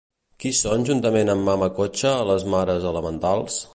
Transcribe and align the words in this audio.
Qui 0.43 0.51
són, 0.59 0.85
juntament 0.87 1.29
amb 1.33 1.47
Mama 1.49 1.67
Cocha, 1.81 2.15
les 2.31 2.47
Mares 2.55 2.89
elementals? 2.93 3.61